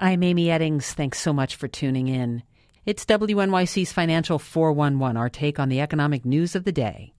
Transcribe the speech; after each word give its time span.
I'm 0.00 0.22
Amy 0.22 0.46
Eddings. 0.46 0.92
Thanks 0.92 1.18
so 1.18 1.32
much 1.32 1.56
for 1.56 1.66
tuning 1.66 2.06
in. 2.06 2.44
It's 2.86 3.04
WNYC's 3.04 3.92
Financial 3.92 4.38
411, 4.38 5.16
our 5.16 5.28
take 5.28 5.58
on 5.58 5.68
the 5.68 5.80
economic 5.80 6.24
news 6.24 6.54
of 6.54 6.62
the 6.62 6.70
day. 6.70 7.12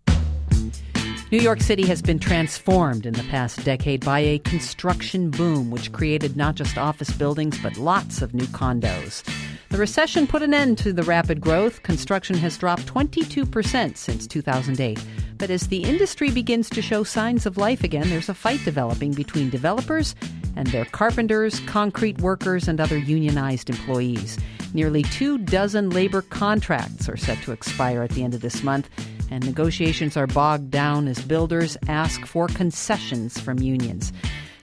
New 1.29 1.39
York 1.39 1.59
City 1.59 1.85
has 1.87 2.01
been 2.01 2.19
transformed 2.19 3.05
in 3.05 3.15
the 3.15 3.23
past 3.23 3.65
decade 3.65 4.05
by 4.05 4.19
a 4.19 4.39
construction 4.39 5.29
boom, 5.29 5.71
which 5.71 5.92
created 5.92 6.37
not 6.37 6.55
just 6.55 6.77
office 6.77 7.11
buildings, 7.11 7.59
but 7.61 7.75
lots 7.75 8.21
of 8.21 8.34
new 8.34 8.45
condos. 8.45 9.23
The 9.68 9.77
recession 9.77 10.25
put 10.25 10.41
an 10.41 10.54
end 10.54 10.77
to 10.77 10.93
the 10.93 11.04
rapid 11.04 11.41
growth. 11.41 11.84
Construction 11.84 12.38
has 12.38 12.57
dropped 12.57 12.86
22% 12.86 13.98
since 13.98 14.25
2008. 14.25 15.04
But 15.38 15.50
as 15.50 15.68
the 15.68 15.84
industry 15.84 16.32
begins 16.32 16.70
to 16.70 16.82
show 16.82 17.04
signs 17.04 17.46
of 17.46 17.57
life 17.57 17.84
again, 17.84 18.09
there's 18.09 18.30
a 18.30 18.34
fight 18.34 18.64
developing 18.64 19.11
between 19.11 19.50
developers 19.50 20.16
and 20.55 20.68
their 20.68 20.86
carpenters, 20.86 21.59
concrete 21.61 22.20
workers, 22.20 22.68
and 22.68 22.79
other 22.79 22.97
unionized 22.97 23.70
employees. 23.70 24.38
Nearly 24.73 25.04
two 25.04 25.37
dozen 25.37 25.89
labor 25.89 26.21
contracts 26.21 27.10
are 27.10 27.18
set 27.18 27.42
to 27.43 27.51
expire 27.51 28.04
at 28.04 28.11
the 28.11 28.23
end 28.23 28.33
of 28.33 28.42
this 28.42 28.64
month, 28.64 28.89
and 29.32 29.46
negotiations 29.46 30.15
are 30.15 30.28
bogged 30.28 30.71
down 30.71 31.07
as 31.07 31.21
builders 31.21 31.78
ask 31.87 32.26
for 32.26 32.48
concessions 32.48 33.40
from 33.40 33.59
unions. 33.59 34.14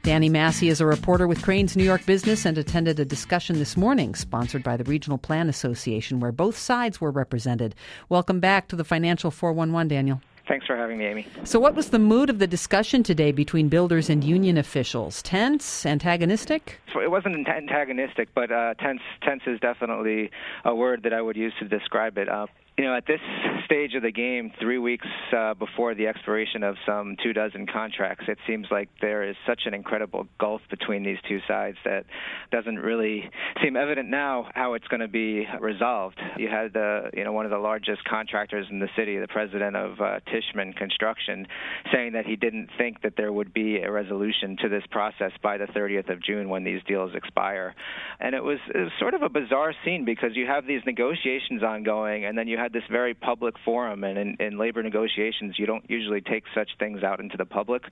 Danny 0.06 0.28
Massey 0.28 0.68
is 0.68 0.80
a 0.80 0.86
reporter 0.86 1.26
with 1.26 1.42
Crain's 1.42 1.76
New 1.76 1.82
York 1.82 2.06
Business 2.06 2.44
and 2.44 2.56
attended 2.56 3.00
a 3.00 3.04
discussion 3.04 3.58
this 3.58 3.76
morning 3.76 4.14
sponsored 4.14 4.62
by 4.62 4.76
the 4.76 4.84
Regional 4.84 5.18
Plan 5.18 5.48
Association 5.48 6.20
where 6.20 6.30
both 6.30 6.56
sides 6.56 7.00
were 7.00 7.10
represented. 7.10 7.74
Welcome 8.08 8.38
back 8.38 8.68
to 8.68 8.76
the 8.76 8.84
Financial 8.84 9.32
411, 9.32 9.88
Daniel. 9.88 10.20
Thanks 10.48 10.66
for 10.66 10.76
having 10.76 10.98
me, 10.98 11.06
Amy. 11.06 11.26
So, 11.44 11.58
what 11.58 11.74
was 11.74 11.90
the 11.90 11.98
mood 11.98 12.30
of 12.30 12.38
the 12.38 12.46
discussion 12.46 13.02
today 13.02 13.32
between 13.32 13.68
builders 13.68 14.08
and 14.08 14.22
union 14.22 14.56
officials? 14.56 15.20
Tense, 15.22 15.84
antagonistic? 15.84 16.78
It 16.94 17.10
wasn't 17.10 17.48
antagonistic, 17.48 18.28
but 18.34 18.52
uh, 18.52 18.74
tense. 18.74 19.00
Tense 19.22 19.42
is 19.46 19.58
definitely 19.60 20.30
a 20.64 20.74
word 20.74 21.02
that 21.02 21.12
I 21.12 21.20
would 21.20 21.36
use 21.36 21.52
to 21.58 21.68
describe 21.68 22.16
it. 22.16 22.28
Uh, 22.28 22.46
you 22.78 22.84
know, 22.84 22.94
at 22.94 23.06
this 23.06 23.20
stage 23.64 23.94
of 23.94 24.02
the 24.02 24.12
game, 24.12 24.52
three 24.60 24.76
weeks 24.76 25.06
uh, 25.34 25.54
before 25.54 25.94
the 25.94 26.06
expiration 26.06 26.62
of 26.62 26.76
some 26.84 27.16
two 27.22 27.32
dozen 27.32 27.66
contracts, 27.66 28.24
it 28.28 28.36
seems 28.46 28.66
like 28.70 28.90
there 29.00 29.26
is 29.26 29.34
such 29.46 29.62
an 29.64 29.72
incredible 29.72 30.26
gulf 30.38 30.60
between 30.68 31.02
these 31.02 31.16
two 31.26 31.38
sides 31.48 31.78
that 31.86 32.04
doesn't 32.52 32.78
really 32.78 33.30
seem 33.62 33.76
evident 33.76 34.10
now 34.10 34.48
how 34.54 34.74
it's 34.74 34.86
going 34.88 35.00
to 35.00 35.08
be 35.08 35.46
resolved. 35.58 36.20
You 36.36 36.48
had 36.48 36.74
the, 36.74 37.10
you 37.14 37.24
know, 37.24 37.32
one 37.32 37.46
of 37.46 37.50
the 37.50 37.58
largest 37.58 38.04
contractors 38.04 38.66
in 38.70 38.78
the 38.78 38.88
city, 38.94 39.18
the 39.18 39.28
president 39.28 39.74
of 39.74 39.98
uh, 39.98 40.20
Tishman 40.28 40.76
Construction, 40.76 41.46
saying 41.90 42.12
that 42.12 42.26
he 42.26 42.36
didn't 42.36 42.68
think 42.76 43.00
that 43.02 43.14
there 43.16 43.32
would 43.32 43.54
be 43.54 43.78
a 43.78 43.90
resolution 43.90 44.58
to 44.60 44.68
this 44.68 44.84
process 44.90 45.32
by 45.42 45.56
the 45.56 45.66
30th 45.66 46.12
of 46.12 46.22
June 46.22 46.50
when 46.50 46.64
these 46.64 46.82
deals 46.86 47.12
expire. 47.14 47.74
And 48.20 48.34
it 48.34 48.44
was, 48.44 48.58
it 48.74 48.78
was 48.78 48.92
sort 49.00 49.14
of 49.14 49.22
a 49.22 49.30
bizarre 49.30 49.72
scene 49.82 50.04
because 50.04 50.30
you 50.34 50.46
have 50.46 50.66
these 50.66 50.82
negotiations 50.84 51.62
ongoing, 51.62 52.26
and 52.26 52.36
then 52.36 52.48
you 52.48 52.58
have 52.58 52.65
had 52.66 52.72
this 52.72 52.82
very 52.90 53.14
public 53.14 53.54
forum, 53.64 54.02
and 54.02 54.18
in, 54.18 54.36
in 54.40 54.58
labor 54.58 54.82
negotiations, 54.82 55.56
you 55.56 55.66
don't 55.66 55.88
usually 55.88 56.20
take 56.20 56.42
such 56.52 56.70
things 56.80 57.04
out 57.04 57.20
into 57.20 57.36
the 57.36 57.44
public. 57.44 57.84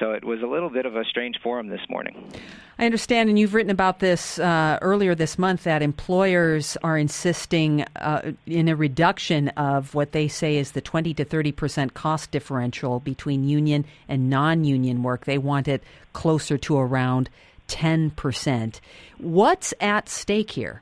So 0.00 0.12
it 0.12 0.24
was 0.24 0.40
a 0.40 0.46
little 0.46 0.70
bit 0.70 0.86
of 0.86 0.96
a 0.96 1.04
strange 1.04 1.36
forum 1.42 1.68
this 1.68 1.82
morning. 1.90 2.32
I 2.78 2.86
understand, 2.86 3.28
and 3.28 3.38
you've 3.38 3.52
written 3.52 3.70
about 3.70 3.98
this 3.98 4.38
uh, 4.38 4.78
earlier 4.80 5.14
this 5.14 5.38
month 5.38 5.64
that 5.64 5.82
employers 5.82 6.78
are 6.82 6.96
insisting 6.96 7.82
uh, 7.96 8.32
in 8.46 8.68
a 8.68 8.74
reduction 8.74 9.48
of 9.50 9.94
what 9.94 10.12
they 10.12 10.28
say 10.28 10.56
is 10.56 10.72
the 10.72 10.80
20 10.80 11.12
to 11.12 11.24
30 11.24 11.52
percent 11.52 11.92
cost 11.92 12.30
differential 12.30 13.00
between 13.00 13.46
union 13.46 13.84
and 14.08 14.30
non 14.30 14.64
union 14.64 15.02
work. 15.02 15.26
They 15.26 15.36
want 15.36 15.68
it 15.68 15.82
closer 16.14 16.56
to 16.56 16.78
around 16.78 17.28
10 17.68 18.12
percent. 18.12 18.80
What's 19.18 19.74
at 19.78 20.08
stake 20.08 20.52
here? 20.52 20.80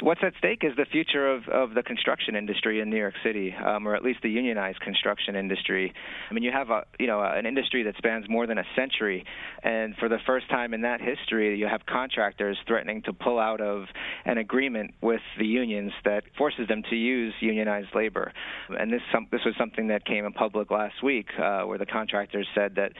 What's 0.00 0.20
at 0.22 0.34
stake 0.38 0.62
is 0.62 0.72
the 0.76 0.84
future 0.84 1.26
of, 1.26 1.48
of 1.48 1.74
the 1.74 1.82
construction 1.82 2.36
industry 2.36 2.80
in 2.80 2.90
New 2.90 2.98
York 2.98 3.14
City, 3.24 3.54
um, 3.54 3.88
or 3.88 3.94
at 3.94 4.02
least 4.02 4.20
the 4.22 4.30
unionized 4.30 4.80
construction 4.80 5.36
industry. 5.36 5.92
I 6.30 6.34
mean, 6.34 6.42
you 6.42 6.52
have 6.52 6.70
a 6.70 6.84
you 6.98 7.06
know 7.06 7.22
an 7.22 7.46
industry 7.46 7.82
that 7.84 7.96
spans 7.96 8.28
more 8.28 8.46
than 8.46 8.58
a 8.58 8.64
century, 8.74 9.24
and 9.62 9.94
for 9.96 10.08
the 10.08 10.18
first 10.26 10.48
time 10.50 10.74
in 10.74 10.82
that 10.82 11.00
history, 11.00 11.58
you 11.58 11.66
have 11.66 11.86
contractors 11.86 12.58
threatening 12.66 13.02
to 13.02 13.12
pull 13.12 13.38
out 13.38 13.60
of 13.60 13.84
an 14.24 14.38
agreement 14.38 14.92
with 15.00 15.22
the 15.38 15.46
unions 15.46 15.92
that 16.04 16.24
forces 16.36 16.68
them 16.68 16.82
to 16.90 16.96
use 16.96 17.34
unionized 17.40 17.94
labor. 17.94 18.32
And 18.68 18.92
this 18.92 19.02
some, 19.12 19.26
this 19.30 19.42
was 19.44 19.54
something 19.58 19.88
that 19.88 20.04
came 20.04 20.24
in 20.24 20.32
public 20.32 20.70
last 20.70 21.02
week, 21.02 21.28
uh, 21.38 21.62
where 21.62 21.78
the 21.78 21.86
contractors 21.86 22.46
said 22.54 22.74
that 22.76 22.92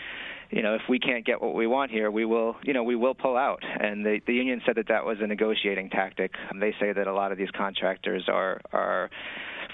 you 0.51 0.62
know, 0.62 0.75
if 0.75 0.83
we 0.89 0.99
can't 0.99 1.25
get 1.25 1.41
what 1.43 1.55
we 1.55 1.67
want 1.67 1.91
here, 1.91 2.11
we 2.11 2.25
will, 2.25 2.57
you 2.62 2.73
know, 2.73 2.83
we 2.83 2.97
will 2.97 3.15
pull 3.15 3.37
out. 3.37 3.62
And 3.62 4.05
the 4.05 4.21
the 4.27 4.34
union 4.34 4.62
said 4.65 4.77
that 4.77 4.89
that 4.89 5.05
was 5.05 5.19
a 5.21 5.27
negotiating 5.27 5.91
tactic. 5.91 6.33
They 6.59 6.75
say 6.81 6.93
that 6.93 7.07
a 7.07 7.12
lot 7.12 7.33
of 7.33 7.39
these 7.39 7.51
contractors 7.57 8.25
are 8.29 8.61
are 8.73 9.11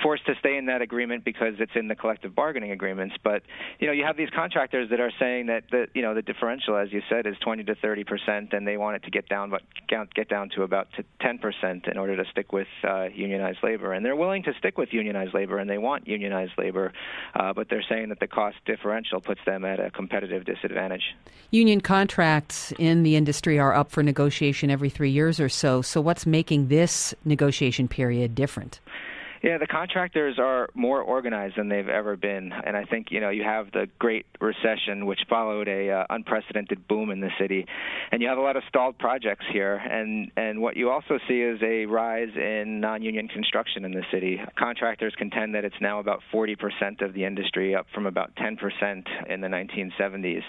forced 0.03 0.27
to 0.27 0.35
stay 0.41 0.57
in 0.57 0.67
that 0.67 0.83
agreement 0.83 1.25
because 1.25 1.55
it's 1.59 1.73
in 1.75 1.89
the 1.89 1.95
collective 1.95 2.35
bargaining 2.35 2.71
agreements. 2.71 3.15
But 3.23 3.43
you 3.79 3.87
know, 3.87 3.93
you 3.93 4.05
have 4.05 4.17
these 4.17 4.31
contractors 4.31 4.91
that 4.91 5.01
are 5.01 5.13
saying 5.19 5.47
that 5.47 5.65
the 5.71 5.87
you 5.95 6.03
know 6.03 6.15
the 6.15 6.23
differential, 6.23 6.77
as 6.77 6.93
you 6.93 7.03
said, 7.09 7.27
is 7.27 7.37
20 7.39 7.65
to 7.65 7.75
30 7.75 8.05
percent, 8.05 8.53
and 8.53 8.67
they 8.67 8.77
want 8.77 8.97
it 8.97 9.05
to 9.05 9.11
get 9.11 9.29
down, 9.29 9.51
but 9.51 9.63
get 9.89 10.29
down 10.29 10.51
to 10.57 10.63
about 10.63 10.89
10 11.21 11.39
percent 11.39 11.87
in 11.87 11.97
order 11.97 12.17
to 12.17 12.29
stick 12.31 12.53
with 12.53 12.69
uh, 12.85 13.05
unionized 13.15 13.59
labor. 13.63 13.93
And 13.93 14.05
they're 14.05 14.17
willing 14.17 14.43
to 14.45 14.53
stick 14.59 14.79
with 14.79 14.93
unionized 14.93 15.35
labor, 15.35 15.59
and 15.59 15.71
they 15.71 15.79
want 15.79 16.07
unionized 16.07 16.53
labor, 16.59 16.93
uh, 17.35 17.53
but 17.53 17.69
they're 17.69 17.85
saying 17.89 18.09
that 18.09 18.21
the 18.21 18.27
cost 18.27 18.57
differential 18.67 19.21
puts 19.21 19.41
them 19.47 19.65
at 19.65 19.81
a 19.81 19.91
competitive 19.91 20.45
disadvantage. 20.45 21.15
Union 21.51 21.81
contracts 21.81 22.73
in 22.79 23.03
the 23.03 23.17
industry 23.17 23.59
are 23.59 23.75
up 23.75 23.91
for 23.91 24.03
negotiation 24.03 24.71
every 24.71 24.91
three 24.91 25.11
years 25.11 25.39
or 25.39 25.49
so. 25.49 25.83
So, 25.83 26.01
what's 26.01 26.27
making 26.27 26.69
this 26.69 27.15
negotiation 27.25 27.89
period 27.89 28.35
different? 28.35 28.81
Yeah, 29.43 29.59
the 29.59 29.67
contractors 29.67 30.39
are 30.39 30.69
more 30.73 31.03
organized 31.03 31.57
than 31.57 31.69
they've 31.69 31.89
ever 31.89 32.17
been, 32.17 32.53
and 32.53 32.77
I 32.77 32.85
think 32.85 33.09
you 33.11 33.19
know 33.19 33.31
you 33.31 33.43
have 33.43 33.73
the 33.73 33.89
Great 33.99 34.25
Recession, 34.41 35.05
which 35.05 35.19
followed 35.29 35.67
a 35.67 35.91
uh, 35.91 36.05
unprecedented 36.11 36.87
boom 36.87 37.11
in 37.11 37.21
the 37.21 37.31
city, 37.41 37.67
and 38.13 38.23
you 38.23 38.29
have 38.29 38.39
a 38.39 38.41
lot 38.41 38.57
of 38.57 38.63
stalled 38.69 38.99
projects 38.99 39.45
here, 39.53 39.75
and 39.75 40.31
and 40.37 40.63
what 40.63 40.77
you 40.77 40.91
also 40.91 41.19
see 41.27 41.41
is 41.41 41.61
a 41.61 41.87
rise 41.87 42.29
in 42.37 42.79
non-union 42.81 43.27
construction 43.27 43.85
in 43.85 43.91
the 43.91 44.05
city. 44.13 44.41
Contractors 44.57 45.13
contend 45.19 45.57
that 45.57 45.65
it's 45.65 45.81
now 45.81 45.99
about 45.99 46.21
40% 46.33 47.03
of 47.03 47.13
the 47.13 47.25
industry, 47.25 47.75
up 47.75 47.87
from 47.93 48.07
about 48.07 48.31
10% 48.37 48.57
in 49.29 49.41
the 49.41 49.49
1970s, 49.49 50.43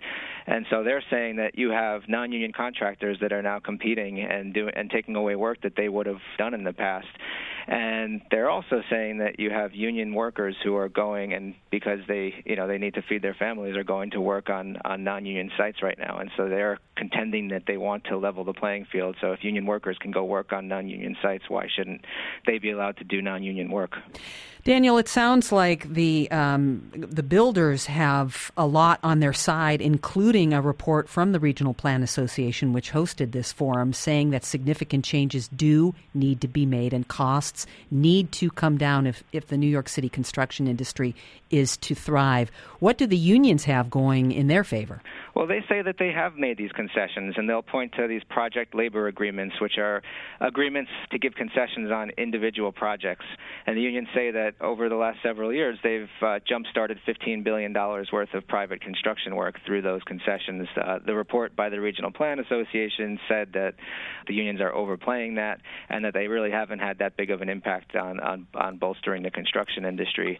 and 0.45 0.67
so 0.69 0.83
they're 0.83 1.03
saying 1.09 1.37
that 1.37 1.57
you 1.57 1.71
have 1.71 2.03
non-union 2.07 2.53
contractors 2.55 3.17
that 3.21 3.33
are 3.33 3.41
now 3.41 3.57
competing 3.57 4.19
and 4.19 4.53
doing 4.53 4.73
and 4.75 4.91
taking 4.91 5.15
away 5.15 5.35
work 5.35 5.59
that 5.63 5.73
they 5.75 5.89
would 5.89 6.05
have 6.05 6.21
done 6.37 6.53
in 6.53 6.63
the 6.63 6.73
past. 6.73 7.07
And 7.67 8.21
they're 8.29 8.49
also 8.49 8.81
saying 8.89 9.19
that 9.19 9.39
you 9.39 9.49
have 9.49 9.73
union 9.73 10.13
workers 10.13 10.55
who 10.63 10.75
are 10.75 10.89
going 10.89 11.33
and 11.33 11.55
because 11.71 11.99
they, 12.07 12.33
you 12.45 12.55
know, 12.55 12.67
they 12.67 12.77
need 12.77 12.95
to 12.95 13.01
feed 13.01 13.21
their 13.21 13.33
families 13.33 13.75
are 13.75 13.83
going 13.83 14.11
to 14.11 14.21
work 14.21 14.49
on 14.49 14.77
on 14.83 15.03
non-union 15.03 15.51
sites 15.57 15.81
right 15.81 15.97
now. 15.97 16.17
And 16.17 16.29
so 16.35 16.49
they're 16.49 16.79
contending 16.95 17.49
that 17.49 17.63
they 17.65 17.77
want 17.77 18.03
to 18.05 18.17
level 18.17 18.43
the 18.43 18.53
playing 18.53 18.85
field. 18.91 19.15
So 19.21 19.31
if 19.31 19.43
union 19.43 19.65
workers 19.65 19.97
can 19.99 20.11
go 20.11 20.23
work 20.23 20.51
on 20.51 20.67
non-union 20.67 21.15
sites, 21.21 21.45
why 21.47 21.67
shouldn't 21.73 22.05
they 22.45 22.57
be 22.59 22.71
allowed 22.71 22.97
to 22.97 23.03
do 23.03 23.21
non-union 23.21 23.71
work? 23.71 23.97
Daniel, 24.63 24.97
it 24.97 25.09
sounds 25.09 25.51
like 25.51 25.93
the 25.93 26.31
um, 26.31 26.89
the 26.95 27.23
builders 27.23 27.87
have 27.87 28.49
a 28.55 28.65
lot 28.65 28.97
on 29.03 29.19
their 29.19 29.33
side, 29.33 29.81
including 29.81 30.53
a 30.53 30.61
report 30.61 31.09
from 31.09 31.33
the 31.33 31.39
Regional 31.39 31.73
Plan 31.73 32.01
Association, 32.01 32.71
which 32.71 32.93
hosted 32.93 33.33
this 33.33 33.51
forum, 33.51 33.91
saying 33.91 34.29
that 34.29 34.45
significant 34.45 35.03
changes 35.03 35.49
do 35.49 35.93
need 36.13 36.39
to 36.39 36.47
be 36.47 36.65
made 36.65 36.93
and 36.93 37.05
costs 37.09 37.52
need 37.91 38.31
to 38.33 38.49
come 38.49 38.77
down 38.77 39.07
if, 39.07 39.23
if 39.31 39.47
the 39.47 39.57
New 39.57 39.67
York 39.67 39.89
City 39.89 40.09
construction 40.09 40.67
industry 40.67 41.15
is 41.49 41.77
to 41.77 41.95
thrive. 41.95 42.51
What 42.79 42.97
do 42.97 43.07
the 43.07 43.17
unions 43.17 43.63
have 43.65 43.89
going 43.89 44.31
in 44.31 44.47
their 44.47 44.63
favor? 44.63 45.01
Well, 45.35 45.47
they 45.47 45.61
say 45.67 45.81
that 45.81 45.95
they 45.97 46.11
have 46.11 46.35
made 46.35 46.57
these 46.57 46.71
concessions, 46.71 47.35
and 47.37 47.49
they'll 47.49 47.63
point 47.63 47.93
to 47.93 48.07
these 48.07 48.23
project 48.29 48.75
labor 48.75 49.07
agreements, 49.07 49.55
which 49.59 49.77
are 49.79 50.03
agreements 50.39 50.91
to 51.11 51.17
give 51.17 51.33
concessions 51.33 51.91
on 51.91 52.11
individual 52.17 52.71
projects. 52.71 53.25
And 53.65 53.75
the 53.75 53.81
unions 53.81 54.09
say 54.13 54.29
that 54.29 54.53
over 54.61 54.89
the 54.89 54.95
last 54.95 55.17
several 55.23 55.51
years, 55.51 55.79
they've 55.83 56.09
uh, 56.21 56.39
jump 56.47 56.67
started 56.67 56.99
$15 57.07 57.43
billion 57.43 57.73
worth 57.73 58.33
of 58.33 58.47
private 58.47 58.81
construction 58.81 59.35
work 59.35 59.55
through 59.65 59.81
those 59.81 60.03
concessions. 60.03 60.67
Uh, 60.77 60.99
the 61.03 61.15
report 61.15 61.55
by 61.55 61.69
the 61.69 61.81
Regional 61.81 62.11
Plan 62.11 62.37
Association 62.39 63.19
said 63.27 63.53
that 63.53 63.73
the 64.27 64.35
unions 64.35 64.61
are 64.61 64.73
overplaying 64.73 65.35
that 65.35 65.61
and 65.89 66.05
that 66.05 66.13
they 66.13 66.27
really 66.27 66.51
haven't 66.51 66.79
had 66.79 66.99
that 66.99 67.17
big 67.17 67.31
of 67.31 67.41
an 67.41 67.49
impact 67.49 67.95
on, 67.95 68.19
on, 68.19 68.47
on 68.53 68.77
bolstering 68.77 69.23
the 69.23 69.31
construction 69.31 69.83
industry. 69.83 70.39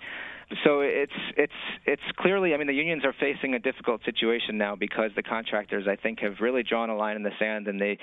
So 0.63 0.81
it's 0.81 1.11
it's 1.37 1.53
it's 1.85 2.01
clearly 2.17 2.53
I 2.53 2.57
mean 2.57 2.67
the 2.67 2.73
unions 2.73 3.05
are 3.05 3.13
facing 3.19 3.55
a 3.55 3.59
difficult 3.59 4.03
situation 4.03 4.57
now 4.57 4.75
because 4.85 5.11
the 5.15 5.23
contractors 5.23 5.85
I 5.87 5.95
think 5.95 6.19
have 6.19 6.33
really 6.41 6.61
drawn 6.61 6.89
a 6.89 6.97
line 6.97 7.15
in 7.15 7.23
the 7.23 7.31
sand 7.39 7.69
and 7.69 7.79
they 7.79 7.97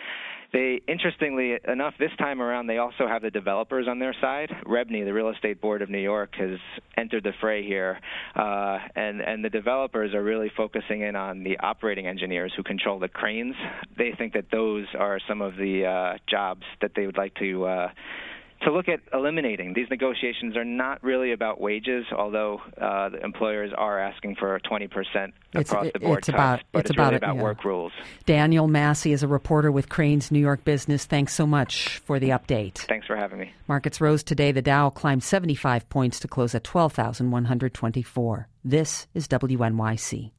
they 0.50 0.80
interestingly 0.88 1.58
enough 1.68 1.92
this 1.98 2.10
time 2.18 2.40
around 2.40 2.68
they 2.68 2.78
also 2.78 3.06
have 3.06 3.20
the 3.20 3.30
developers 3.30 3.86
on 3.86 3.98
their 3.98 4.14
side. 4.18 4.48
REBNY, 4.66 5.04
the 5.04 5.12
Real 5.12 5.28
Estate 5.28 5.60
Board 5.60 5.82
of 5.82 5.90
New 5.90 6.00
York, 6.00 6.34
has 6.38 6.58
entered 6.96 7.22
the 7.22 7.32
fray 7.38 7.62
here, 7.64 8.00
uh, 8.34 8.78
and 8.96 9.20
and 9.20 9.44
the 9.44 9.50
developers 9.50 10.14
are 10.14 10.22
really 10.24 10.50
focusing 10.56 11.02
in 11.02 11.16
on 11.16 11.44
the 11.44 11.58
operating 11.58 12.06
engineers 12.06 12.52
who 12.56 12.62
control 12.62 12.98
the 12.98 13.08
cranes. 13.08 13.54
They 13.98 14.12
think 14.16 14.32
that 14.32 14.46
those 14.50 14.86
are 14.98 15.20
some 15.28 15.42
of 15.42 15.56
the 15.56 15.84
uh, 15.84 16.18
jobs 16.28 16.62
that 16.80 16.92
they 16.96 17.04
would 17.04 17.18
like 17.18 17.34
to. 17.34 17.66
Uh, 17.66 17.88
to 18.62 18.72
look 18.72 18.88
at 18.88 19.00
eliminating. 19.12 19.72
These 19.74 19.88
negotiations 19.90 20.56
are 20.56 20.64
not 20.64 21.02
really 21.02 21.32
about 21.32 21.60
wages, 21.60 22.04
although 22.16 22.60
uh, 22.80 23.08
the 23.10 23.24
employers 23.24 23.72
are 23.76 23.98
asking 23.98 24.36
for 24.36 24.58
20% 24.60 25.32
across 25.54 25.86
it's, 25.86 25.92
the 25.92 25.98
board 25.98 26.18
it's 26.18 26.26
cuts, 26.26 26.28
about, 26.28 26.60
but 26.72 26.80
it's, 26.80 26.90
it's, 26.90 26.96
about 26.96 27.06
really 27.06 27.16
about 27.16 27.36
yeah. 27.36 27.42
work 27.42 27.64
rules. 27.64 27.92
Daniel 28.26 28.68
Massey 28.68 29.12
is 29.12 29.22
a 29.22 29.28
reporter 29.28 29.72
with 29.72 29.88
Crain's 29.88 30.30
New 30.30 30.38
York 30.40 30.64
Business. 30.64 31.06
Thanks 31.06 31.34
so 31.34 31.46
much 31.46 31.98
for 31.98 32.18
the 32.18 32.30
update. 32.30 32.78
Thanks 32.78 33.06
for 33.06 33.16
having 33.16 33.38
me. 33.38 33.52
Markets 33.66 34.00
rose 34.00 34.22
today. 34.22 34.52
The 34.52 34.62
Dow 34.62 34.90
climbed 34.90 35.22
75 35.22 35.88
points 35.88 36.20
to 36.20 36.28
close 36.28 36.54
at 36.54 36.64
12,124. 36.64 38.48
This 38.64 39.06
is 39.14 39.26
WNYC. 39.26 40.30